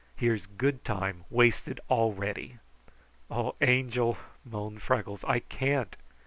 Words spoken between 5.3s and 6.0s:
can't!